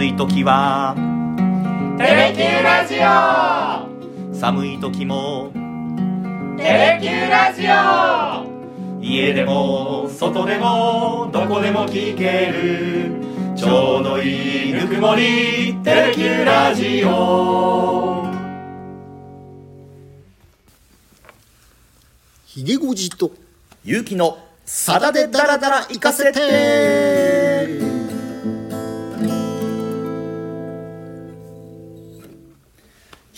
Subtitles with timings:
[0.00, 0.94] 暑い時は。
[1.98, 4.34] テレキューラジオ。
[4.34, 5.52] 寒い時も。
[6.56, 9.02] テレキューラジオ。
[9.02, 13.12] 家でも外でもどこでも聞ける。
[13.54, 15.76] ちょうどいいぬくもり。
[15.84, 18.24] テレキューラジオ。
[22.46, 23.30] ひげごじと。
[23.84, 27.39] 勇気のさだでダラダラ行かせて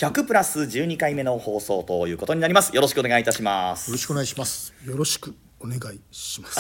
[0.03, 2.75] 100プラス12回目の放送ということになります。
[2.75, 3.89] よろしくお願いいたします。
[3.89, 4.75] よろしくお願いします。
[4.85, 6.59] よろしくお願いします。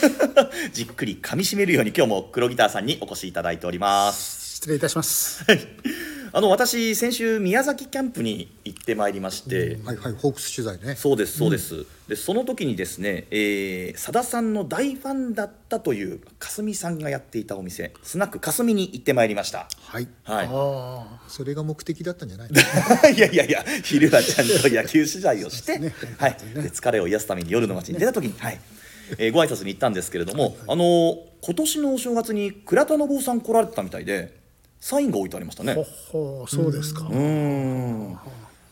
[0.72, 4.54] じっくり噛み締めるように今日も黒ギターさんにお越しいただいております。
[4.56, 5.44] 失礼いたします。
[6.32, 10.94] あの私先週宮崎キャンプに行ってまいりまして、はいはいホークス取材ね。
[10.94, 19.66] そうですそうです、でその時にですね、えー、佐田さんの大ファンだったというかすみさんがやっていたお店スナックかすみに行ってまいりました。
[19.80, 20.06] はい。
[20.22, 20.48] はい。
[20.50, 22.50] あそれが目的だったんじゃない
[23.16, 25.72] いやいやいや昼はちゃんと野球取材をして、
[26.18, 28.60] はい、で疲れを癒すために夜の街に出た時に、はい。
[29.18, 34.39] えーご挨拶に行ったんですけれども、あのー今年のお正月に倉田信夫さん来られてたみたいで
[34.80, 35.72] サインが置いてありましたね。
[35.72, 35.74] あ、
[36.10, 37.06] ほそうですか。
[37.10, 38.18] うん。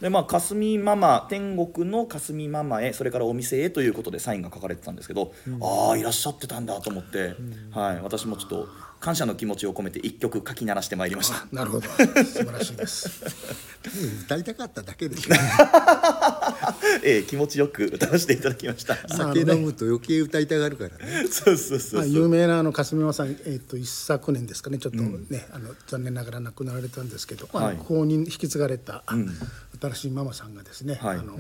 [0.01, 7.35] でまあかすみママ天国のかすみママへそれからお店へということでサインが書かれてたんですけど、ああいらっしゃってたんだと思って、
[7.73, 8.69] はい、私もちょっと
[9.01, 11.47] 感謝の気持ちを込めて一曲書き鳴らしてまいりました。
[11.53, 13.23] なるほど、素晴らしいです。
[14.25, 15.35] 歌いたかっただけでしょ
[17.05, 18.97] えー気持ちよく歌わせていただきました。
[19.09, 21.27] 酒飲むと余計歌いたがるからね。
[21.31, 29.05] そうそうそうまあ、有名なあの霞間さん、えっ、と一昨年ですかね、ちょっとね、あの残念ながら亡くなられたんですけど、まあはい後に引き継がれた、
[29.81, 31.19] 新しいママさんがですね、はい。
[31.19, 31.39] あの、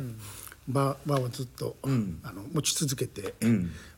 [0.69, 3.34] バーバーをずっと、あの持ち続けて、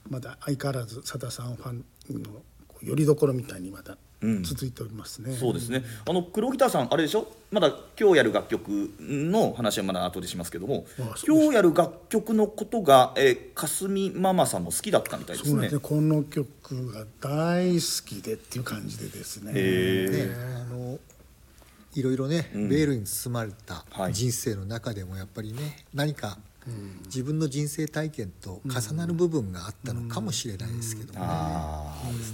[0.09, 1.85] まだ相変わらず佐田さんファン
[2.23, 2.43] の
[2.83, 3.97] よりどころみたいにまだ
[4.43, 5.35] 続いておりますね。
[5.35, 5.83] そうですね。
[6.09, 7.31] あの黒ギターさんあれでしょ？
[7.51, 10.85] まだ今日やる楽曲の話はまだ後でしますけども
[11.27, 15.51] 今日やる楽曲のことが、えー、かすみママさんも好きだったみたいですね。
[15.51, 15.81] そうなんですね。
[15.83, 19.53] この曲が大好きでっていう感じでですね。
[19.53, 20.99] ねあの
[21.95, 24.13] いろいろね、ベールに包まれたはい。
[24.13, 26.39] 人生の中でもやっぱりね何か
[27.07, 31.25] 自分の人生体験と重なる部分があったのかもしれないですけども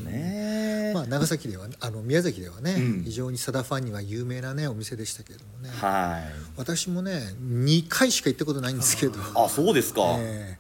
[0.04, 3.04] ね、ね、まあ、長崎ではあの宮崎ではね、うん。
[3.04, 6.32] 非常にさだファンには有名なねお店でしたけれどもね、はい。
[6.56, 10.59] 私もね2回しか行ったことないんですけど、あそうですか、え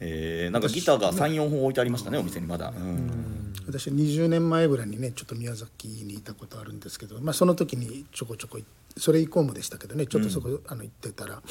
[0.00, 0.46] え。
[0.48, 3.52] ーなんかギターが34本置いてありましたねお店にまだ、うん。
[3.66, 8.64] 私20年前ぐらいにねちょっと宮崎にいたことあるんですけど、まあ、その時にちょこちょこい
[8.96, 11.42] それ以降もでしたけどねちょっとそこ、あの行ってたら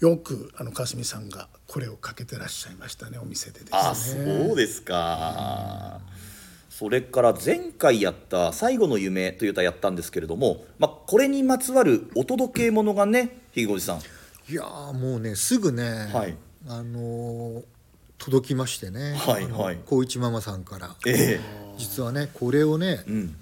[0.00, 3.78] よくあのかすみさんがこれをかけてらっしゃいましたねお店でですね。
[3.78, 6.00] あそうですか、
[6.68, 13.98] それから前回やった「最後の夢」という歌やったんですけれども、まあ、これにまつわるお届け物がねひげさん。
[14.48, 16.36] えいやーもうねすぐね、はい。
[16.68, 17.62] あのー
[18.18, 19.14] 届きましてね。
[19.14, 19.78] はいはい。
[19.84, 20.94] 光一ママさんから。
[21.06, 21.40] え
[21.76, 23.36] 実はねこれをねえうん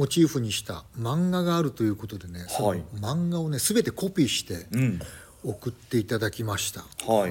[0.00, 2.82] モチーフにした漫画があるということでね、はい。
[2.98, 5.00] 漫画をね全てコピーしてうん。
[5.44, 7.30] 送っていただきました、はい。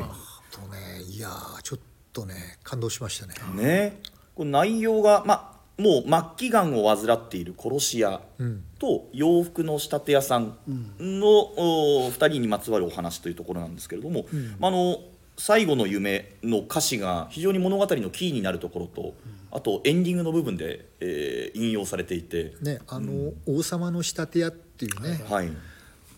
[0.51, 1.79] とねいやーちょっ
[2.13, 3.33] とね感動しましたね。
[3.55, 3.99] ね。
[4.35, 8.63] これ内容が、まあ、もう末期がんを患っている殺し屋うん。
[8.77, 10.55] と洋服の仕立て屋さん
[10.99, 14.27] の、お2人にまつわるお話というところなんですけれども、
[14.59, 14.99] まあ、あの
[15.39, 19.13] 最後の夢の歌詞が非常に物語のキーになるところと、
[19.51, 25.49] あとエンディングの部分で、えー引用されていて、ねあの、王様の仕立て屋っていうね、はい、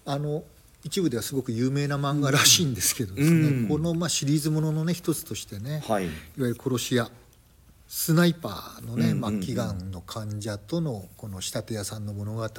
[0.05, 0.43] あの
[0.83, 3.67] 一部ではすごく有名な漫画らしいんですけどですね、うん。
[3.69, 6.05] このまあシリーズもののね一つとしてね、はい。
[6.05, 7.09] いわゆる殺し屋
[7.88, 9.41] スナイパーのね、うんうんうん。
[9.41, 12.51] 末期がんの患者とのこの仕立て屋さんの物語なんで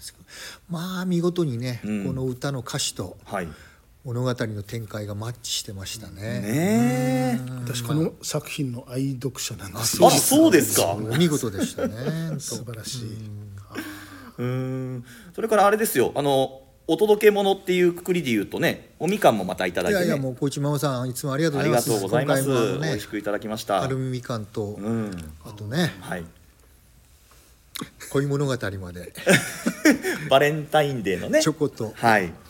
[0.00, 0.24] すけど
[0.70, 2.06] まあ見事にね、うん。
[2.06, 3.48] この歌の歌詞とはい、
[4.08, 6.40] 物語の展開がマッチしてましたね。
[6.40, 7.38] ねえ。
[7.62, 10.92] 私この作品の愛読者なんですあそうですか。
[10.92, 11.94] お見事でしたね。
[12.40, 13.08] 素晴らしい。
[14.38, 15.04] うーん。
[15.34, 16.12] それからあれですよ。
[16.14, 20.06] あのお届け物っていうくくりで言うとねおみかんもまたいただいてね。
[20.06, 22.00] いやいやもう小市真央さんいつもありがとうありがございます。
[22.00, 23.82] とうございます、ね美味しくいただきました。
[23.82, 25.10] アルミみかんと、うん。
[25.44, 26.24] あとねはい。
[28.10, 29.12] 恋物語まで。
[30.30, 31.42] バレンタインデーのね。
[31.42, 31.92] チョコと。
[31.94, 32.26] はい。
[32.26, 32.47] お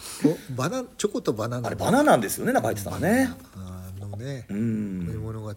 [0.57, 3.31] バナチョコとバナナあれバナナなんですよね中入ってたのね。
[3.57, 5.55] あのねう恋ん物語。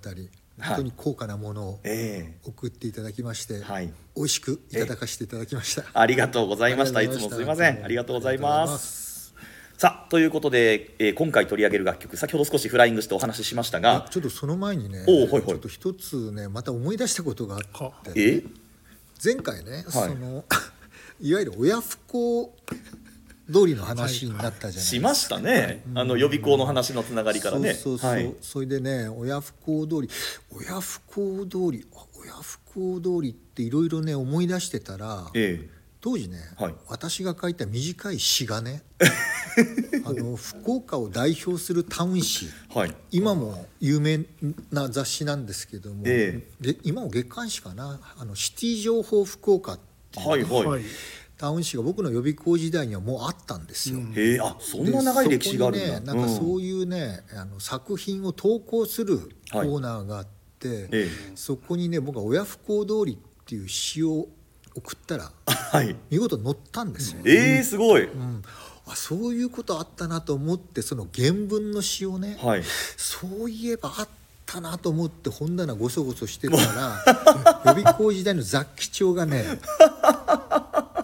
[0.63, 2.37] 本当に高価なものをええ。
[2.47, 3.91] 送っていただきまして、はい。
[4.15, 5.83] 美味しくいただかせていただきました。
[5.93, 7.01] ありがとうございました。
[7.01, 7.83] いつもすいません。
[7.83, 8.67] ありがとうございま。
[8.77, 9.33] す。
[9.77, 15.41] さあということで、えー今回取り上げる楽曲先ほど少しフライングしてお話ししましたあがちょっとその前にねおうはいはい。
[15.45, 17.57] ちょっと一つねまた思い出したことがあ
[18.09, 18.13] って。
[18.15, 18.43] え？
[19.23, 19.83] 前回ね、はい。
[19.91, 20.43] その
[21.19, 22.53] いわゆる親不孝
[23.51, 24.89] 通りの話になったじゃないですか。
[24.91, 27.73] しましたね、あの予備校の話のつながりからね。
[27.73, 28.35] そうそうそう、はい。
[28.41, 30.09] それでね親不孝通り。
[30.51, 35.69] 親不孝通りあ親不孝通りっていろいろね思い出してたらえ
[35.99, 36.75] 当時ね、はい。
[36.87, 38.81] 私が書いた短い詩がね
[40.03, 42.47] あの福岡を代表するタウン誌。
[42.75, 42.95] えはい。
[43.11, 44.21] 今も有名
[44.71, 47.99] な雑誌なんですけども、えで今も月刊誌かな？
[48.17, 49.79] あのシティ情報福岡っ
[50.11, 50.83] ていう、はいはい、はい
[51.41, 53.99] タウン誌が僕の予備校時代にはもうあったんですよ。
[54.15, 55.99] へえあそんな長い歴史があるんだ。
[55.99, 59.17] でそこにね、なんかうそういうね、あの作品を投稿する
[59.51, 60.25] コーナーがあっ
[60.59, 64.27] て、えそこにね僕は「親不孝通り」っていう詩を
[64.75, 65.95] 送ったら はい。
[66.11, 67.21] 見事載ったんですよ。
[67.25, 68.43] ええすごい、うん。
[68.85, 72.63] あそういうことあったなと思ってその原文の詩をね、はい。
[72.97, 74.07] そういえばあっ
[74.45, 77.03] たなと思って本棚ごそごそしてたら
[77.65, 79.59] 予備校時代の雑記帳がね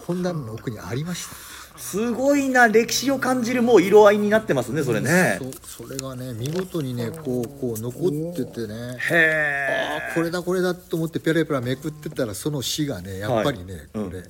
[0.07, 1.36] 本棚の奥にありました？
[1.80, 5.39] すごいな歴史を感じるもう色合いになってますねそれね。
[5.62, 8.98] そそれがね見事にねこうこう残っててね。
[9.12, 14.09] へあこれだこれだと思ってペラペラめくってたらその詩がねやっぱりね、うん。
[14.09, 14.24] これ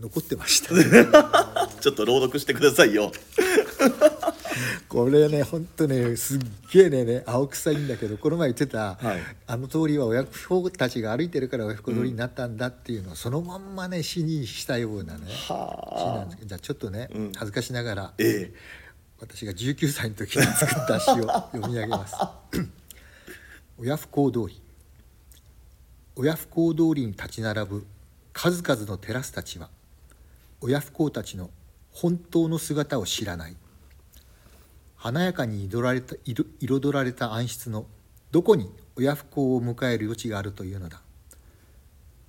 [0.00, 1.04] 残ってました、え
[1.82, 3.12] ちょっと朗読してくださいよ
[4.88, 6.40] これねほんとねすっ
[6.72, 9.20] げえねね青臭いんだけどこの前言ってた、はい。
[9.46, 17.32] あの通りは親子たちが歩いてるから親子通りになったんだっていうのをそのまんまね詩にしたようなね詩なんですけどじゃあちょっとね、ん。
[17.32, 18.54] 恥ずかしながら、ええ。
[19.20, 22.14] 私が19歳の時に作った詩を読み上げます。
[23.78, 24.60] 親不孝通り。
[26.16, 27.86] 親不孝通りに立ち並ぶ
[28.32, 29.70] 数々のテラスたちは
[30.60, 31.50] 親不孝たちの
[31.92, 33.56] 本当の姿を知らない
[35.02, 37.86] 華やかに彩られた暗室の
[38.32, 41.00] どこに親不孝を迎える余地があるというのだ。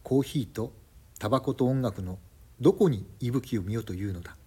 [0.04, 0.72] コーヒーと
[1.20, 2.18] タバコと音楽の
[2.62, 4.38] どこに息吹を見よというのだ。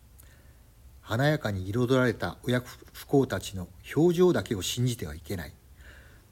[1.02, 2.62] 華やかに彩られた親
[2.94, 5.52] 不孝たちの表情だけを信じてはいけない。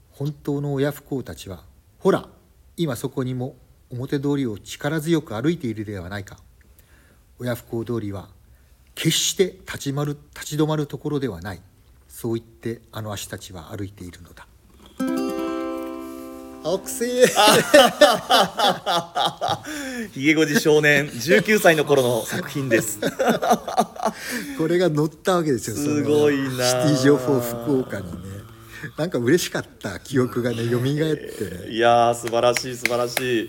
[0.09, 1.63] 本当の親不孝たちは
[1.99, 2.27] ほら
[2.75, 3.55] 今そこにも
[3.91, 6.39] 表通りを力強く歩いているではないか。
[7.37, 8.29] 親不孝通りは
[8.95, 11.61] 決して立ちまる立ち止まるところではない。
[12.23, 14.47] そう言ってあの足たちは歩いているのだ。
[16.63, 17.25] 青くせえ
[20.13, 23.01] ひげごじ少年19歳の頃の作品です。
[24.57, 26.63] これが載ったわけですよすごいな。
[26.63, 28.13] シティ情報福岡にね。
[28.95, 30.95] なんか嬉しかった記憶がね蘇って。
[31.67, 33.47] ねいやー素晴らしい素晴らしい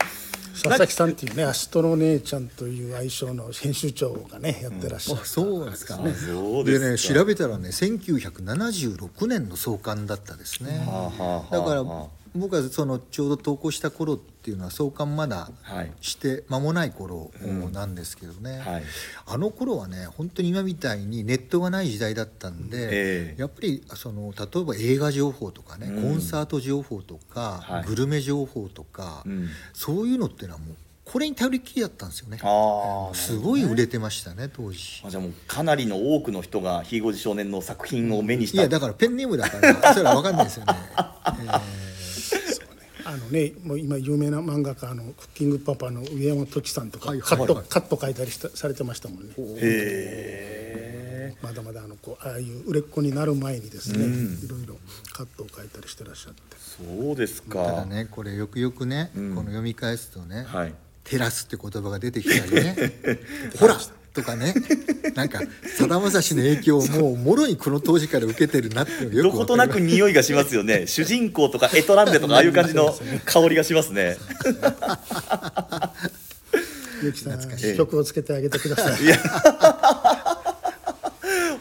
[0.55, 5.97] 佐々木さんっていうねアシトの姉ちゃんという愛称の編集長がねやってらっしゃる、あそうですか。
[5.97, 6.65] ねですか。
[6.65, 10.85] でね調べたらね1976年の創刊だったですね。
[10.87, 15.93] はあはあだからはあ僕はそのちょうど投稿した頃っていうのは創刊まだはい。
[16.01, 17.31] して間もない頃
[17.73, 18.83] なんですけどね、はい。
[19.27, 23.41] あの頃はね本当に今みたいにネットがない時代だったんで、ええ。
[23.41, 27.85] やっぱりその例えば映画情報とかね、コンサート情報とか、はい。
[27.85, 29.49] グルメ情報とか、うん。
[29.73, 32.39] そういうのっていうのはもうこれに頼りっきりだったんですよね。
[33.13, 35.03] すごい売れてましたね当時。
[35.05, 38.59] あじゃあもうかなりの多くの人がひげごじ少年の作品を目にした。
[38.59, 40.73] いやだからペンネームだからそれは分かんないですよね。
[41.45, 41.94] え
[43.05, 47.65] あのねもう今有名な漫画家あのクッキングパパの上山土地さんとか、はいカット、はい。
[47.69, 49.35] カット書いたりしたされてましたもんね。
[51.43, 54.05] まだまだあのこうああいう売れっ子になる前にですね、
[54.45, 54.77] いろいろ
[55.13, 56.41] カットを書いたりしてらっしゃって。
[56.59, 57.61] そうですか。
[57.61, 59.35] ーただねこれよくよくね、ん。
[59.35, 60.75] この読み返すとね、はい。
[61.05, 62.77] テラスって言葉が出てきたりね。
[63.61, 63.79] ほら
[64.15, 64.55] とかね。
[65.15, 65.41] なんか
[65.77, 70.87] さだまさしの影響をもうもろにこの当時から受けてるなっていうどくことなく匂いがしますよね。
[70.95, 74.17] 主人公とかエトランデとかああいう感じの香りがしますね。
[77.03, 77.77] ゆきさん懐かしい。
[77.77, 78.95] 曲をつけてあげてください。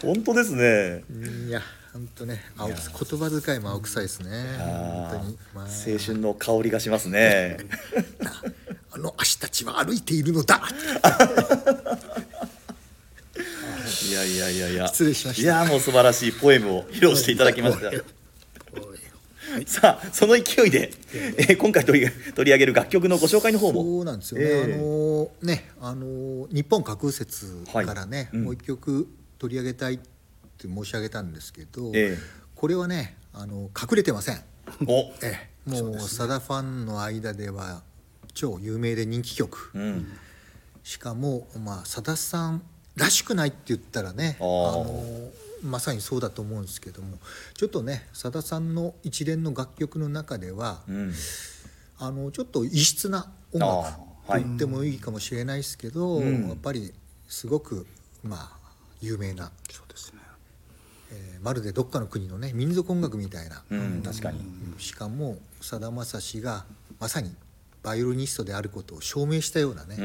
[0.01, 1.03] 本当ですね。
[1.47, 2.39] いや本当ね。
[2.57, 2.73] 青く
[3.09, 4.29] 言葉遣いも青臭いですね。
[4.59, 7.57] あ本当に、まあ、青春の香りがしますね。
[8.91, 10.61] あの足たちは歩いているのだ
[14.09, 14.87] いやいやいやいや。
[14.87, 15.43] 失礼しました。
[15.43, 17.91] いやもう素晴らしいポエムを披露していただきました。
[19.67, 23.83] さあその勢いで、えー今回取り取り上げる楽曲のご紹介の方も。
[23.83, 28.29] そうなんですよね、ええあのねあの日本架空説からね、はい。
[28.33, 28.43] うん。
[28.45, 29.07] もう一曲
[29.37, 32.17] 取り上げたいって申し上げたんですけど、ええ。
[32.55, 34.41] これはねあの隠れてません、
[34.87, 35.13] お。
[35.21, 37.83] ええ、もうさだファンの間では
[38.33, 40.07] 超有名で人気曲、うん。
[40.83, 42.63] しかもまあさださん
[42.95, 45.31] らしくないって言ったらねあの
[45.63, 47.17] まさにそうだと思うんですけども
[47.55, 51.13] ちょっとねさださんの一連の楽曲の中では、うん。
[51.99, 53.85] あのちょっと異質な音あ
[54.27, 56.47] 楽と言ってもいいかもしれないですけど、うん。
[56.49, 56.93] やっぱり
[57.29, 57.85] すごく
[58.23, 58.49] まあ
[58.99, 60.19] 有名な、そうですね。
[61.11, 64.39] えーまるでどっかの国のね民族音楽みたいな、うん確かに。
[64.79, 66.65] しかもさだまさしが
[66.99, 67.33] まさに
[67.83, 70.03] バイオリニストであることを証明したようなね、う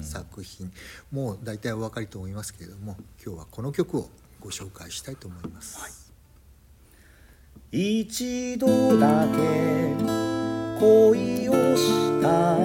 [0.00, 0.04] ん。
[0.04, 0.70] 作品。
[1.10, 6.04] もう大体お分かりと思いますけれども今日はこの曲をご紹介したいと思います。
[7.72, 9.94] 一度だけ
[10.78, 12.56] 恋をした。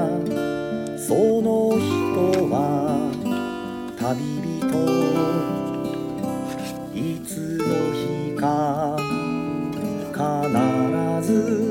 [0.99, 3.09] その人は
[3.97, 4.59] 旅人。
[6.93, 8.95] いつの日か
[10.13, 11.68] 必ず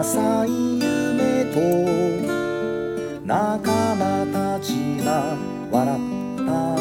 [0.00, 1.58] 浅い夢と
[3.26, 5.36] 仲間たちは
[5.72, 5.98] 笑っ
[6.46, 6.78] た。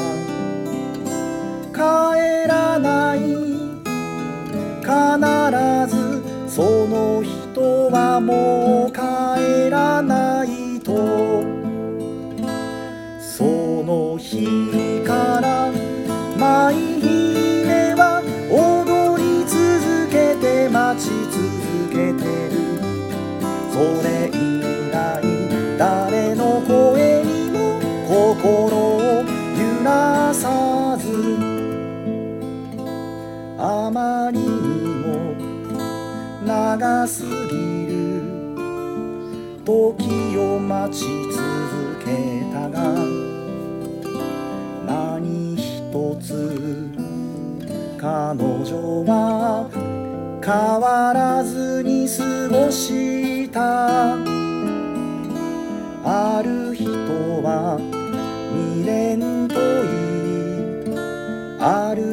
[1.74, 1.80] 帰
[2.48, 3.18] らない。
[4.84, 4.94] 必
[5.90, 5.98] ず
[6.48, 8.92] その人はもう
[33.98, 35.34] まりにも
[36.46, 38.22] 長すぎる
[39.66, 41.42] 時を待ち続
[42.06, 42.94] けたが
[44.86, 46.92] 何一つ
[47.98, 49.68] 彼女は
[50.46, 54.16] 変わらずに過ごした。
[56.10, 56.86] ある人
[57.42, 57.80] は
[58.54, 59.96] 未練と言
[60.94, 60.98] い
[61.60, 62.07] ある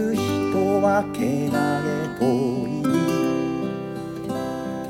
[0.94, 2.24] はけなげと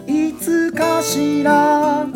[0.06, 2.06] いいつかしら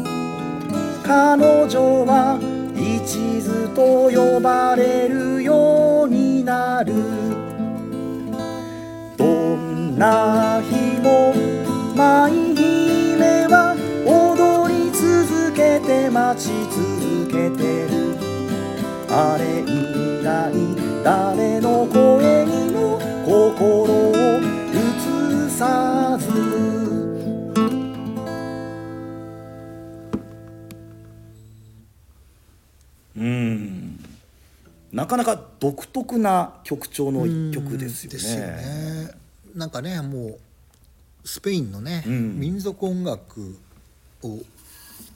[1.02, 2.38] 彼女は
[2.76, 6.92] 一途と呼ばれるようになる。
[9.16, 9.25] ど
[9.57, 11.33] んな日も
[11.97, 17.88] 舞姫は踊り続けて待ち続けて。
[17.88, 18.18] る
[19.11, 20.52] あれ以来
[21.02, 21.48] 誰
[35.09, 38.19] かなか独特な曲調の一曲ですよね。
[38.19, 39.11] ですよね。
[39.55, 40.38] なんかねもう
[41.25, 42.38] スペインのね、うん。
[42.38, 43.59] 民族音楽
[44.23, 44.38] を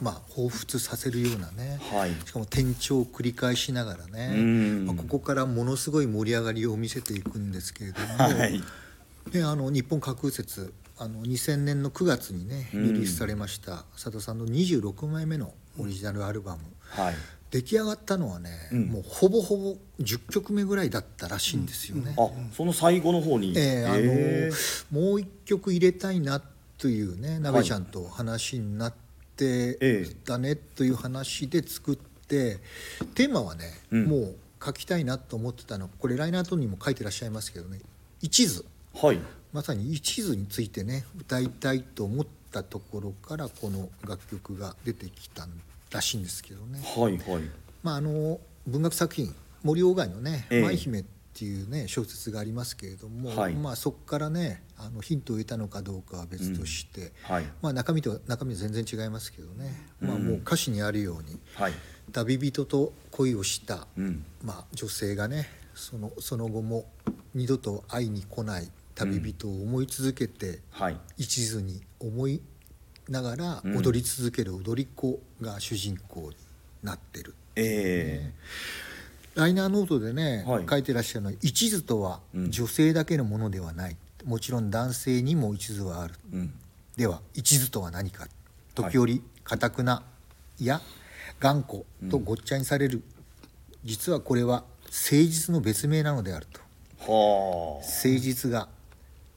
[0.00, 2.10] まあ彷彿させるようなね、はい。
[2.26, 4.86] しかも転調を繰り返しながらね、うん。
[4.86, 8.60] まあ、ここからものすごい盛り上がりを見せていくんですけれども、はい。
[9.30, 12.92] であの日本架空説あの2000年の9月にねうん。
[12.94, 17.14] リリースされました佐田さんの26枚目のオリジナルアルバム、はい
[17.52, 18.86] 出来上がったのはね、うん。
[18.86, 22.14] もうほぼほぼ10曲目ぐらいだったらしいんですよね。
[22.18, 23.52] あその最後の方に。
[23.54, 24.50] ええあのへ
[24.90, 26.42] もう一曲入れたいな
[26.78, 28.94] というね鍋ちゃんと話になっ
[29.36, 30.16] て、ええ。
[30.24, 32.58] だねという話で作って
[33.14, 34.06] テーマはね、うん。
[34.06, 37.80] もう書きたいなと思ってたのこれライナートにも書いてらっしゃいますけどね
[38.22, 38.64] 一途。
[38.94, 39.18] はい。
[39.52, 45.46] まさに一途についてね歌いたいと思ったところからこの楽曲が出てきた
[45.92, 46.80] らしいんですけどね。
[46.82, 47.42] はいはい。
[47.82, 50.62] まあ、あの文学作品森鴎外のね「ええ。
[50.62, 53.54] 舞姫」っていうね小説がありますけれども、はい。
[53.54, 57.44] まあ、そこからねあのヒントを得たのかどうかは別として、はい。
[57.60, 61.72] まあ、中身と中身は全然違いますけどね、まあ、うんもう歌詞にあるようにはい。
[62.12, 64.24] 旅人と恋をした、うん。
[64.42, 66.86] まあ、女性がねそのその後も
[67.34, 71.00] 二度と会いに来ない旅人を思い続けて、はい。
[71.16, 72.42] 一途に思い
[73.08, 73.76] ながらうん。
[73.76, 76.36] 踊り続ける踊り子が主人公に
[76.82, 77.34] なってる。
[77.56, 78.32] え
[79.34, 80.66] ライナーノートでね、はい。
[80.68, 82.50] 書いてらっしゃるのは一途とはうん。
[82.50, 86.14] 女性だけのものではない、もちろん男性にも一途はある。
[86.32, 86.54] えうん。
[86.96, 88.26] では一途とは何か。
[88.74, 90.02] 時折かたくな
[90.58, 90.80] や
[91.40, 93.02] 頑固とごっちゃにされる、
[93.84, 96.60] 実はこれは誠実の別名なのであると。
[97.00, 98.68] は誠実が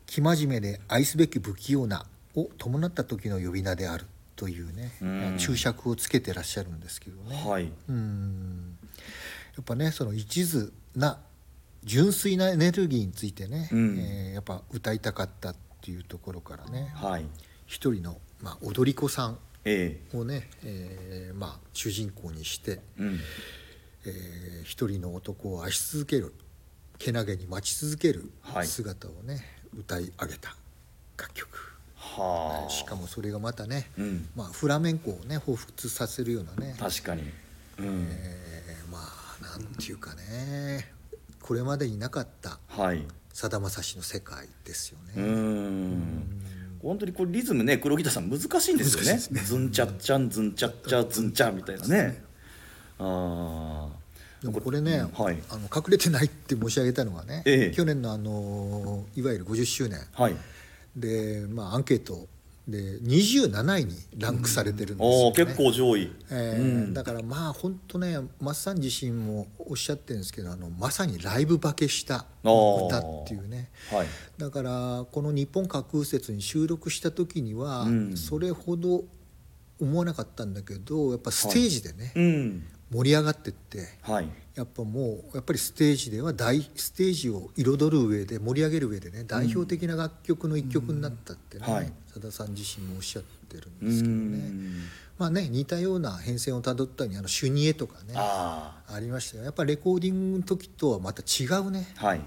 [0.05, 2.05] 生真面目で愛すべき不器用な
[2.35, 5.35] を伴った時の呼び名であるというね、うん。
[5.37, 7.41] 注釈をつけてらっしゃるんですけどね。
[7.45, 7.71] あはい。
[7.89, 8.77] うん。
[9.55, 11.19] やっぱねその一途な
[11.83, 13.97] 純粋なエネルギーについてね、うん。
[13.99, 17.25] えーやっぱ歌いたかったっていうところからねはい。
[17.67, 23.19] 一人の、まあ、踊り子さんえをね、えーまあ、主人公にして、えうん。
[24.05, 26.33] えー一人の男を愛し続ける
[26.97, 28.67] けなげに待ち続けるはい。
[28.67, 29.45] 姿をね、
[29.77, 30.55] 歌い上げた
[31.17, 31.74] 楽曲
[32.17, 32.69] はあ。
[32.69, 34.27] しかもそれがまたね、うん。
[34.35, 37.23] まあ、フラメンコをね彷彿させるようなね、確かに。
[37.79, 38.07] うん。
[38.09, 40.91] えーまあなんていうかね。
[41.41, 43.03] これまでになかったはい。
[43.33, 45.25] さだまさしの世界ですようね。
[45.27, 46.23] ん。
[46.81, 49.13] 本当にこれリズムね黒ギターさん難しいんですよね。
[49.31, 49.41] ね。
[49.41, 52.23] ズンチャッチャンズンチャッチャズンチャみたいなね。
[52.99, 54.05] ああ
[54.41, 55.37] でもこれね、はい。
[55.49, 57.75] あの隠れてないって申し上げたのはね、ええ。
[57.75, 59.99] 去年のあのいわゆる50周年。
[60.13, 60.35] はい
[60.95, 62.27] で、まあ、アンケート
[62.67, 65.33] で27位にランクされてるんですよ、ね。
[65.35, 66.11] 結構上位。
[66.31, 73.69] えーだからまあ本当ね松さん自身もおっしゃってるんですけどあのまさにライブ化けした歌っていうね。
[73.91, 74.07] はい。
[74.37, 78.17] だからこの「日本架空説」に収録した時には、うん。
[78.17, 79.03] それほど
[79.79, 84.29] 思わなかったんだけどやっぱステージでね、うん盛り上がってってはい。
[84.55, 91.73] やっぱもうやっぱりステージでは大ステージを彩る上で盛り上げる上でね代表的な楽曲の一曲になったってね、うん。
[91.73, 91.91] はい。
[92.07, 94.37] さださん自身もおっしゃってるんうですけどね。
[94.37, 94.75] ん。
[95.17, 99.43] まあね似たような変遷をたどったようにあの「シュニエ」とかねあありましたよ。
[99.43, 101.93] やっぱレコーディングの時とはまた違うね。
[101.97, 102.21] あはい。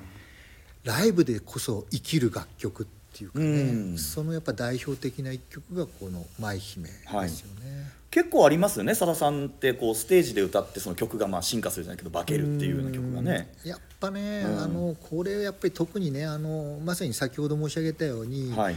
[0.84, 3.98] ライブでこそ生きる楽曲っていうかね、うん。
[3.98, 6.94] そのやっぱ代表的な一曲がこの「舞姫」で
[7.28, 7.98] すよね。
[8.10, 8.94] 結構ありますよね。
[8.94, 13.52] さださんってこうステージで歌ってその曲がまあ進化するじゃないけど化けるっていうような曲がね。
[13.64, 14.62] やっぱね、うん。
[14.62, 18.76] あのこれやっぱり特にねあのまさに先ほど申し上げたように、はい。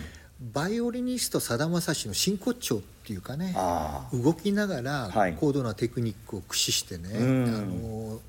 [0.53, 3.55] バイオリニストさだまさしの真骨頂っていうかね
[4.11, 5.37] 動きながらはい。
[5.39, 7.45] 高度なテクニックを駆使してね、うん。
[7.45, 8.19] あの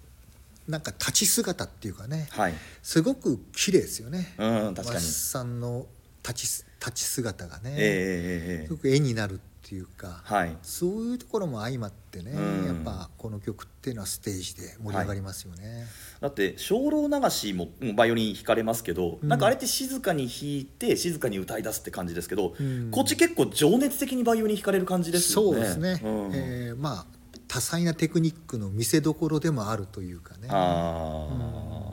[0.69, 2.54] なんか立ち姿っていうかね、はい。
[2.83, 4.35] すごく綺麗ですよね。
[4.38, 5.00] うん確かに。
[5.00, 5.87] さんの
[6.26, 8.67] 立ち立ち姿がね、ええええええ。
[8.67, 10.57] すごく絵になるっていうか、はい。
[10.62, 12.67] そういうところも相まってね、うん。
[12.67, 15.87] やっぱこの曲っていうのはステージで盛り上がりますよね。
[16.21, 19.29] だって精霊流しもうんバイオリン弾かれますけど、うん。
[19.29, 22.91] なんかあれって静かに弾いて静かに歌い出すって感じですけど、うん。
[22.91, 25.54] こっち結構情熱的にバイオリン弾かれる感じですよね。
[25.54, 26.30] そうですね、うん。
[26.32, 30.49] えーまあ多彩なテクニックの見せどころでもあるというかね。
[30.49, 31.92] ああ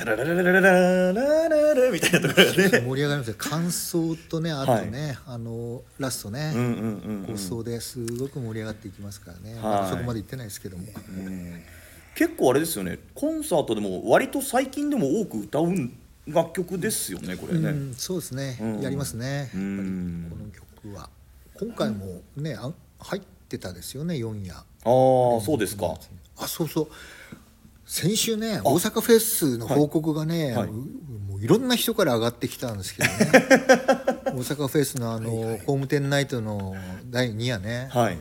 [0.00, 6.54] タラララララララララみたいなところがね盛り上がりますよ感想とねあとね、あのラストね、
[7.26, 10.84] 放送ですごく盛り上がっていきますからね、はいそこまで行ってないですけども、
[12.14, 15.74] 結構あれですよねコンサートでも割と最近でも多く歌う
[16.26, 19.60] 楽曲ですよねこれね、うんそうですね、うんやりますねやっぱり
[20.30, 20.50] この
[20.86, 21.10] 曲は
[21.58, 24.64] 今回もねあ入ってたですよね4夜ああ
[25.42, 25.94] そうですか
[26.38, 26.88] あそうそう
[27.90, 30.68] 先週ね大阪フェスの報告がね、はい。
[30.68, 33.16] もういろんな人から上がってきたんですけどね。
[34.30, 36.76] 大阪フェスのあの工務店ナイトの
[37.10, 38.18] 第2夜ね、はい。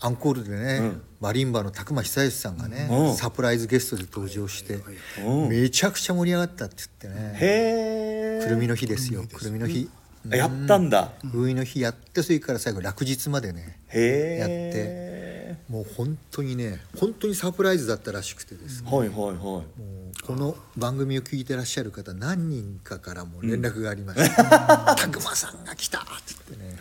[0.00, 1.02] アンコールでね、うん。
[1.20, 3.14] マリンバの宅間久義さんがね、うん。
[3.14, 4.80] サプライズゲストで登場して、
[5.22, 5.48] うん。
[5.50, 8.40] めちゃくちゃ盛り上がったって言ってね。
[8.42, 9.26] くるみの日ですよ。
[9.30, 9.90] くるみの日。
[10.30, 11.12] やったんだ。
[11.20, 19.38] くるみの日やってそれから最後落日までねへやえもう本当にね本当にサプライズだったらしくてですね、はいはいはい。
[19.38, 26.78] もうこの番組を聞いてらっしゃる方何人かからも連絡がありました「たくまさんが来た!」って言ってね。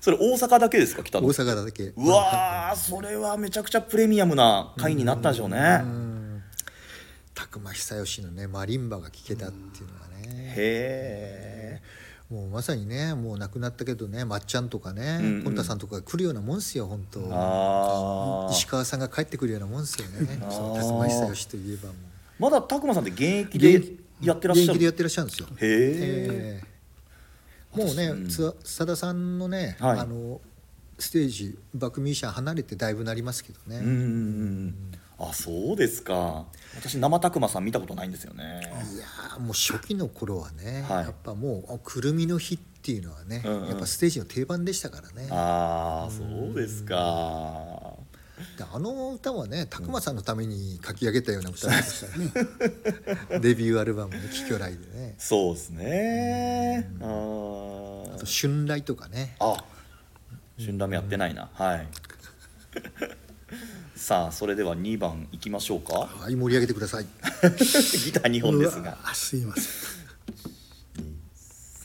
[0.00, 1.92] それ大阪だけですか来た大の阪だけ。
[1.96, 5.82] うわーそれはめちゃくちゃプレミアムな回になったんでしょうね。
[7.34, 10.54] たくま久義のねマリンバが聴けたっていうのがね。
[10.56, 11.49] へ
[12.30, 15.42] もうまさにねもう亡くなったけどねまっちゃんとかねうんうん。
[15.42, 18.48] ポンタさんとかが来るようなもんっすよ本当。
[18.52, 20.38] 石川さんが帰ってくるようなもんっすよね。
[20.48, 21.96] そのたくま久義といえばもう。
[22.38, 23.82] まだ拓磨さんって現役で
[24.22, 24.72] やってらっしゃる？
[24.72, 25.48] 現役でやってらっしゃるんですよ。
[25.48, 27.84] へええー。
[27.84, 29.98] もうねつさださんのね、はい。
[29.98, 30.40] あの
[30.98, 33.90] ステージバックミュージシャン離れてだいぶなりますけどね、うんうん。
[33.90, 34.74] うん
[35.22, 36.46] あそうですか。
[36.76, 38.62] 私生拓磨さん見たことないんですよね。
[38.94, 41.04] いやーもう初期の頃はね、はい。
[41.04, 43.68] やっぱもうくるみの日っていうのはね、うんうん。
[43.68, 45.28] やっぱステージの定番でしたからね。
[45.30, 47.92] ああそうですか。
[48.56, 52.32] であの歌はね拓磨さんのために書き上げたような歌ですからね。
[53.40, 55.16] デビューアルバムの「キキョライ」でね。
[55.18, 56.90] そうですね。
[57.02, 58.16] ああー。
[58.16, 59.36] と「春来」とかね。
[59.38, 59.62] あ
[60.56, 61.50] 旬ラメやってないな。
[61.52, 61.86] はい
[64.00, 65.92] さあそれでは2番いきましょうか。
[65.92, 67.04] はい盛り上げてください。
[68.02, 68.96] ギター2本ですが。
[69.12, 69.60] すいませ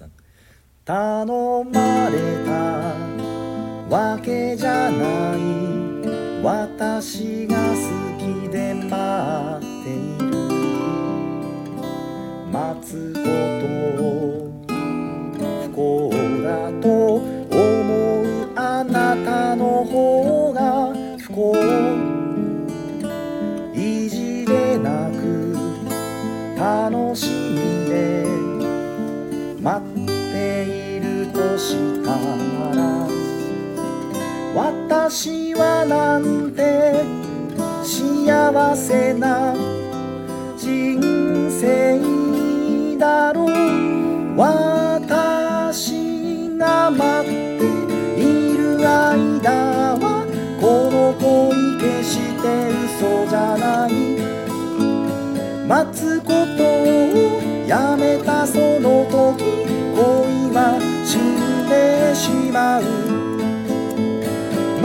[0.06, 0.12] ん。
[0.86, 2.54] 頼まれた
[3.93, 5.39] わけじゃない。
[6.41, 7.75] 私が好
[8.17, 10.25] きで待っている。
[12.49, 13.19] 待つこ
[13.97, 14.49] とを
[15.38, 16.10] 不幸
[16.43, 17.34] だと
[35.07, 37.05] 私はなんて
[37.83, 39.53] 幸せな
[40.57, 40.99] 人
[41.51, 41.99] 生
[42.97, 43.49] だろう。
[44.35, 47.35] 私が待って
[48.19, 50.25] いる間は
[50.59, 52.47] この恋決して
[52.87, 53.91] 嘘じゃない。
[55.67, 56.35] 待つことを
[57.67, 59.43] やめたその時
[59.93, 63.24] 恋は死んでしまう。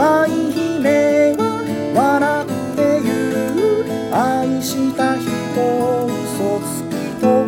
[0.01, 1.61] 舞姫は
[1.93, 3.13] 笑って言
[3.53, 5.29] う愛した人
[5.61, 7.45] を嘘つきと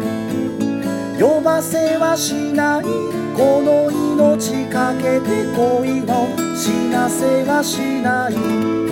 [1.20, 2.84] 呼ばせはしない
[3.36, 8.83] この命かけて恋を死なせはしない。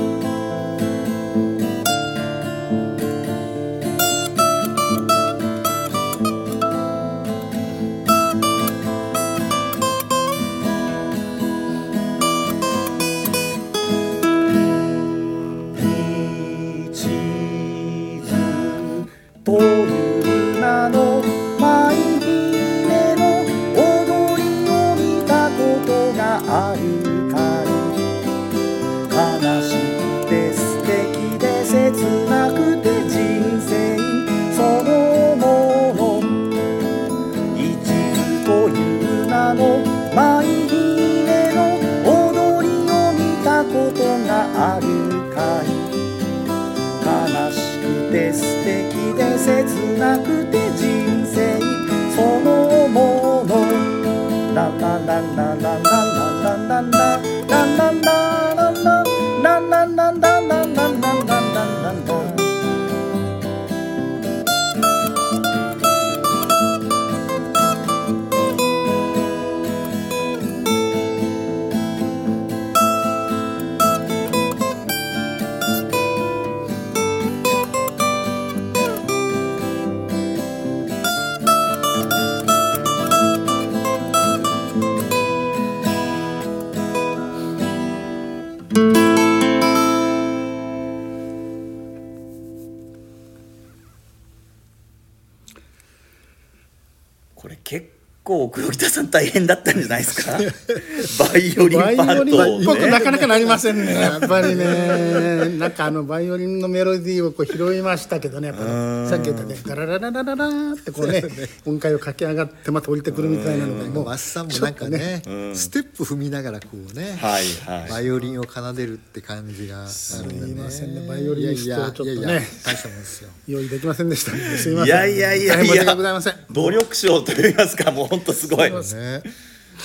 [98.52, 100.38] 奥行き出大変だったんじゃないですか？
[101.32, 105.50] バイオリンパバイオリンートねなかなかなりませんねやっぱりね。
[105.60, 111.24] なんかあのバイオリンのメロディーをこう拾いましたけどねやっぱねさっき言ったねガララララララーってこうね
[111.66, 115.22] 音階を駆け上がってまた降りてくるみたいなのがもうマッサンもなんかね
[115.54, 117.90] ステップ踏みながらこうね、はいはい。
[117.90, 119.88] バイオリンを奏でるって感じがあ
[120.24, 120.52] るんだね。
[120.52, 123.30] すいませんねバイオリニストはちょっとねいやいやいや大したもんですよ。
[123.48, 124.86] 用意できませんでしたすいません。
[124.86, 125.76] いやいやいやいや。
[125.84, 126.34] 訳ございません。
[126.52, 128.72] 努力賞といいますかもう本当すごい。
[128.72, 128.78] ね、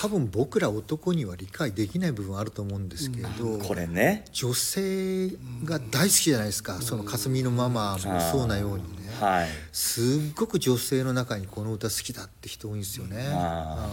[0.03, 4.25] 多分僕ら男には理解できない部分あると思うんですけれど、これね。
[4.33, 5.29] 女性
[5.65, 9.49] が大好きじゃないですか、その霞のママもそうなようにね、はい。
[9.73, 13.29] すっごく女性の中にこの歌好きだって人多いんですよね。
[13.33, 13.89] あ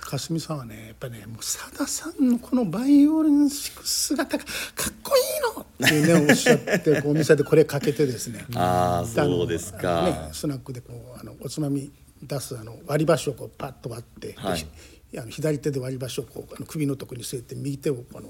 [0.00, 4.50] かすみさんはねやっぱねもうさださんのこのバイオリン弾く姿がか
[4.90, 8.46] っこいいのっていうねおっしゃってこうお店でこれかけてですね。
[8.56, 10.02] あーでのそうですか。
[10.04, 14.66] ね、スナックでこうあのおつまみ出すあの割り箸をこうパッと割って、はい。
[15.12, 18.28] であの左手で割り箸をこうあの首のとこに据えて右手をこの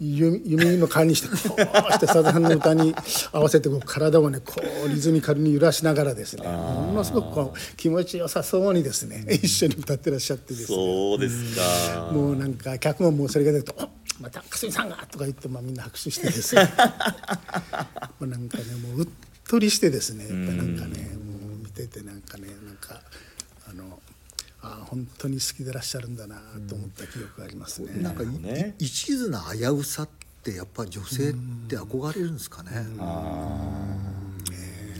[0.00, 2.92] 弓弓の代わりにしてこうしてさださんの歌に
[3.30, 10.76] 合わせてこう体をねこうリズミカルに揺らしながらですねものすごくこう気持ちよさそうにですね一緒に歌ってらっしゃってですね。
[10.76, 12.10] そうですか。
[12.10, 16.62] もうなんか客ももうそれが出ると「おまたかすみさんが!」とか言って、まあ、みんな拍手してですね。
[18.18, 19.08] もうなんかねもううっ
[19.46, 20.24] とりしてですね。
[20.24, 20.61] やっぱ
[21.74, 23.00] ててなんかねなんか
[23.68, 24.00] あの
[24.62, 26.36] ああ本当に好きでらっしゃるんだな
[26.68, 28.02] と思った記憶がありますね。
[28.02, 28.74] なんかい、ね。
[28.78, 30.08] い一途な危うさっ
[30.42, 31.34] てやっぱり女性っ
[31.68, 32.70] て憧れるんですかね。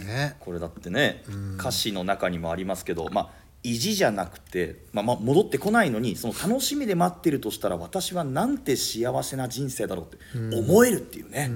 [0.05, 0.37] ね。
[0.41, 1.23] これだってね
[1.59, 11.51] 歌詞の中にもありますけどまあ意地じゃなくて、まあ、まあ戻ってこないのにその楽しみで待ってるとしたら私はなんて幸せな人生だろうって思えるっていうね、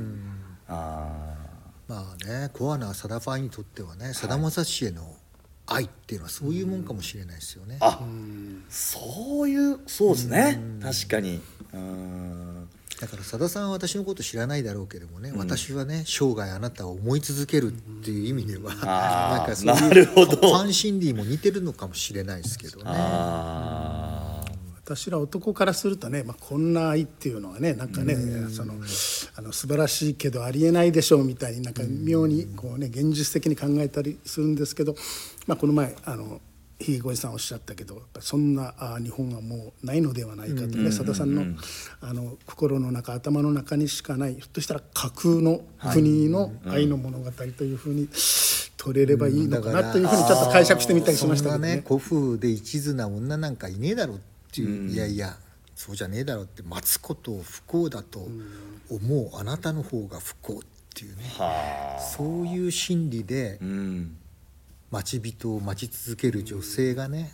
[0.69, 1.26] あ
[1.89, 5.03] まあねコアなさだファンにとってはねさだまさしへの
[5.67, 7.79] 愛っていうのはそういうもんかもしれないですよね。
[7.81, 8.01] あ
[8.69, 10.61] そういうそうですね。
[10.81, 11.41] 確かに。
[11.73, 12.69] うん。
[13.01, 20.37] だからさださんは私のこと知らないだろうけどもね、私はね生涯あなたを思い続けるっていう意味では、 あーなんかそういうなるほど。
[20.37, 22.85] ファン心理も似てるのかもしれないですけどね。
[22.87, 24.45] あ
[24.87, 28.15] 私ら男からするとね、まあ、こんな愛っていうのはねなんかね
[28.51, 28.75] その
[29.39, 34.95] あの素晴らしいけどありえないでしょうみたいになんか妙にこう、ね、現実的に考えたりするんですけど、
[35.47, 36.41] まあ、この前あの
[36.79, 41.43] ひごじさんおっしゃったけどそんなあ日本はもうないのではないかとねさださんの
[42.03, 48.09] あの心の中頭の中にしかないひょっとしたら架空の国の愛の物語というふうに
[48.77, 51.77] 取れればいいのかなというふうにちょっと解釈してみたりしましたけどね。
[51.77, 54.21] ね古風で一途な女なんかいねえだろうっ
[54.53, 55.37] ていう、いやいや
[55.75, 58.29] そうじゃねえだろうって待つことを不幸だと
[58.91, 60.57] 思うあなたの方が不幸っ
[60.95, 61.25] ていうね。
[61.39, 62.01] はあ。
[62.01, 64.17] そういう心理でうん。
[64.91, 67.33] 待ち人を待ち続ける女性がね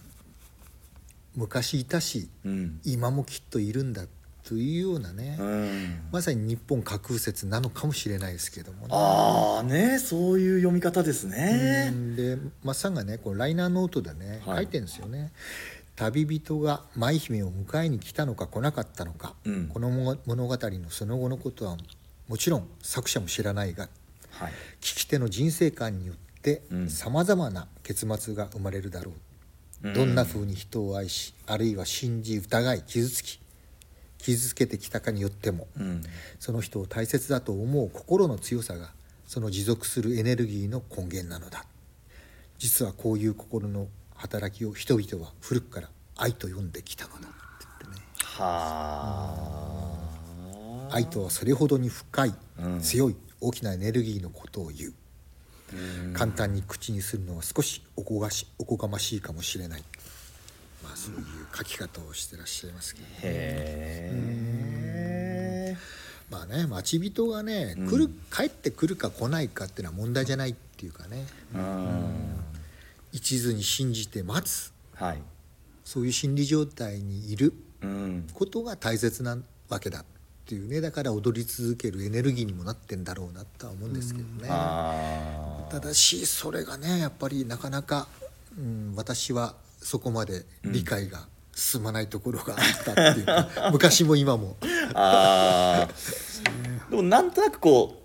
[1.37, 2.81] 昔いたしうん。
[2.85, 4.07] 今もきっといるんだ
[4.45, 6.01] というようなね、うん。
[6.11, 8.87] まさに日本架空説なのかもしれないですけどもね。
[8.91, 12.17] ああねそういう読み方ですうねん。
[12.17, 14.57] でマッサンがねこうライナーノートでね、はい。
[14.57, 15.33] 書いてるんですよね。
[16.03, 19.69] 旅人が舞姫を迎えに来たのか来なかったのか、うん。
[19.69, 21.77] この物物語のその後のことは
[22.29, 23.89] もちろん作者も知らないが
[24.33, 24.53] はい。
[24.81, 26.91] 聞き手の人生観によってうん。
[26.91, 29.13] さまざまな結末が生まれるだろ
[29.85, 29.95] う、うん。
[29.95, 33.39] どんな風に人を愛しあるいは信じ疑い傷つき
[34.19, 36.03] 傷つけてきたかによっても、うん。
[36.41, 38.91] その人を大切だと思う心の強さが
[39.27, 41.65] その持続するエネルギーの根源なのだ。
[42.59, 43.87] 実はこういう心の
[44.23, 47.19] 働きを人々は古くから愛と呼んできたのだ。
[47.19, 47.27] って
[47.81, 49.99] 言ってねは
[50.91, 52.81] あ愛とはそれほどに深い、うん。
[52.81, 54.93] 強い大きなエネルギーのことを言う、
[56.15, 59.83] 簡単に口にするのは少しおこがしおこがましいかもしれない。
[60.85, 61.23] まあそういう
[61.57, 64.53] 書き方をしてらっしゃいますけどね。
[66.31, 71.27] まあね待ち人がね、来る帰ってくるか来ないかっていうのは問題じゃないっていうかね。
[71.55, 72.52] うん
[73.13, 74.73] 一途に信じて待つ。
[74.95, 75.23] はい。
[75.85, 77.53] そういう心理状態にいる。
[77.83, 78.27] うん。
[78.33, 79.37] ことが大切な
[79.69, 80.05] わけだっ
[80.47, 80.81] ていうね。
[80.81, 84.49] だから踊り続けるエネルギーにもなってんだろうなとは思うんですけどね。
[84.51, 88.09] あただしそれがねやっぱりなかなか、
[88.59, 94.57] うん、私はそこまで理解が進まないところがあったっていうか、昔も今も。
[96.91, 98.03] でもなんとなくこう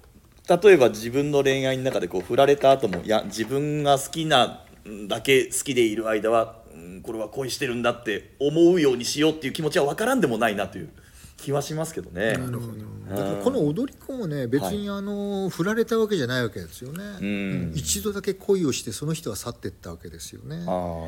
[0.63, 4.63] 例えば自分の恋愛の中でこう振られた後もいや自分が好きな
[5.07, 10.89] だけ好きでいる間は、うん、これは恋してるんだって思うようにしようっていう気持ちは分からんでもないなという
[11.37, 12.33] 気はしますけどね。
[12.33, 12.87] なるほど。
[13.09, 17.73] だからこの踊り子もね別にあの、振られたわけじゃないわけですよね、ん。
[17.75, 20.65] 一度だけ恋をしてその人は去ってったわけですよね。
[20.67, 21.07] あ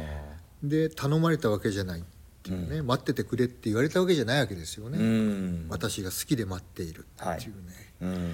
[0.63, 2.03] で頼まれたわけじゃないっ
[2.43, 5.65] ていうね、待っててくれって言われたわけじゃないわけですよね、ーうん。
[5.69, 8.33] 私が好きで待っているっていうね、うん。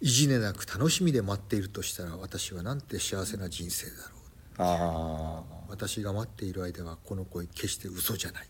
[0.00, 4.19] 意地でなく楽しみで待っているとしたら私はなんて幸せな人生だろう
[4.62, 8.46] あ私が待っている間はこの恋決して嘘じゃない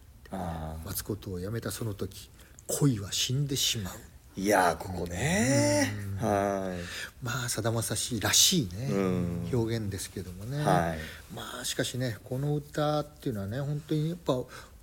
[0.85, 2.31] 待つことをやめたその時
[2.67, 3.95] 恋は死んでしまう。
[3.95, 4.11] ー
[4.43, 5.93] いやーここね。
[6.21, 6.73] は
[7.23, 9.51] まあさだまさしらしいね、うん。
[9.53, 10.99] 表現ですけどもね、はい。
[11.35, 14.35] まあしかしねこの歌っていうのはね本当にやっぱ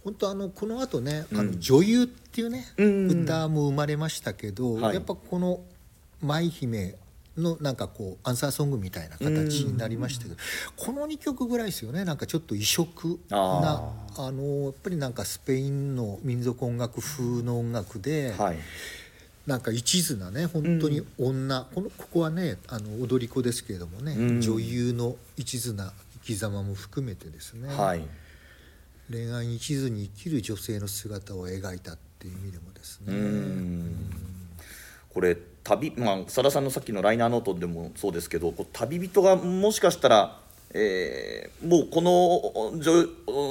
[0.03, 3.23] 本当あのこの後ね、あの女優っていうね、うん。
[3.23, 4.95] 歌も生まれましたけど、はい。
[4.95, 5.61] やっぱこの
[6.21, 6.95] 舞姫
[7.37, 10.35] のなんかこうアンサーソングみたいな形になりましたけど、
[10.75, 12.05] この2曲ぐらいですよね。
[12.05, 18.57] なんかちょっと異色なあのやっぱりなんかスペインの民族音楽風の音楽で、いはい。
[19.45, 24.41] なんか一途なね本当に女、このここはねあの踊り子ですけれどもね、うん。
[24.41, 28.01] 女優の一途な生き様も含めてですね、はい。
[29.09, 33.95] 恋愛に一途に生きる女性の姿を描いたっていう意味でもですね、うん。
[35.09, 40.39] これ旅まあさださんのさっきのライナーノートでもそうですけどこう旅人がもしかしたら、
[40.73, 43.07] えーもうこの女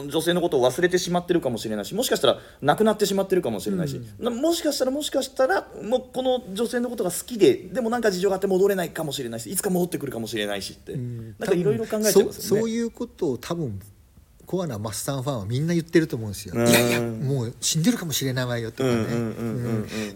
[0.09, 12.33] 女性のことを忘れてしまってるかもしれないしもしかしたら亡くなってしまってるかもしれないし、なもしかしたらもしかしたらもうこの女性のことが好きででもなんか事情があって戻れないかもしれないしいつか戻ってくるかもしれないしって、なんかいろいろ考えちゃいますよね。
[12.33, 13.81] そそういうことを多分
[14.47, 16.55] コアなマッサンファンはみんな言ってると思うんですよ。
[16.57, 16.69] うん。
[16.69, 19.05] いやいやもう死んでるかもしれないわよとかね、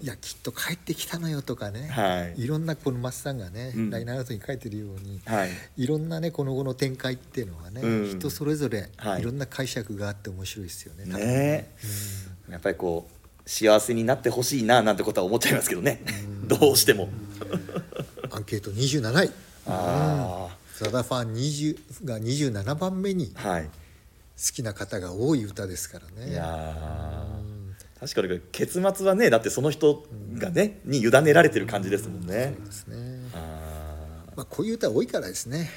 [0.00, 2.42] いやきっと帰ってきたのよとかね、はい。
[2.42, 3.90] いろんなこのマッサンがね、うん。
[3.90, 5.50] ライナーノートに書いてるように、はい。
[5.76, 8.08] いろんなねこの後の展開っていうのはね、うん。
[8.08, 9.22] 人それぞれはい。
[9.22, 11.04] いろんな解釈があって面白いですよね。
[11.06, 11.70] ね。
[12.48, 16.02] やっぱりこう幸せになってほしいななんてことは思っちゃいますけどね。
[16.44, 17.08] どうしても。
[18.30, 19.30] アンケート27位。
[19.66, 23.34] あザダファン20が27番目に
[24.52, 26.32] きな方が多い歌ですからね。
[26.32, 27.60] いやー。
[28.00, 30.06] 確かに結末はねだってその人
[30.38, 32.54] がねに委ねられてる感じですもんね。
[32.64, 32.96] ですね。
[33.34, 35.70] あまあこういう歌多いからですね。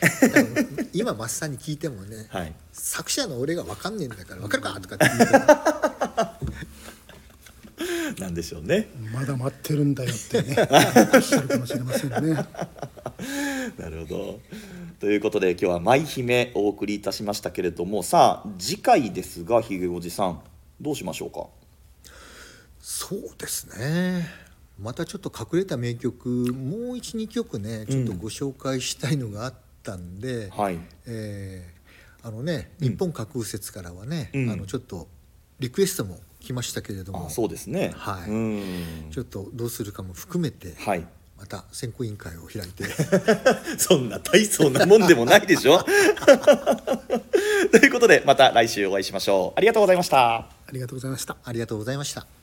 [0.94, 2.54] 今マッサンに聞いてもね、ーはい。
[2.72, 6.40] 作者の俺が分かんねえんだから分かるかとかって言うから
[8.20, 8.90] なんでしょうね。
[9.14, 10.56] まだ待ってるんだよってね。
[11.14, 12.18] おっしゃるかもしれませんね。
[13.78, 14.40] なるほど
[15.04, 20.40] ということで今日は「舞姫」お送りいたしましたけれどもさあ次回ですがひげおじさん
[20.80, 21.48] どうしましょうか？
[22.80, 24.26] そうですね。
[24.80, 30.80] またちょっと隠れた名曲もう12曲ねちょっとご紹介したいのがあったんで、はい。
[31.06, 34.50] えーあのね日本架空説からはね、うん。
[34.52, 35.10] あのちょっと
[35.60, 37.28] リクエストも来ましたけれども。
[37.28, 37.92] あそうですね。
[37.98, 38.30] はい。
[38.30, 38.64] うん。
[39.12, 41.06] ちょっとどうするかも含めて、はい
[41.44, 42.86] また選考委員会を開いて。
[43.78, 45.84] そんな大層なもんでもないでしょ？
[45.84, 49.58] ということでまた来週お会いしましょう。
[49.58, 50.36] ありがとうございました。
[50.38, 51.36] ありがとうございました。
[51.44, 52.43] ありがとうございました。